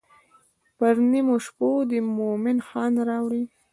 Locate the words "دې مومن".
1.89-2.57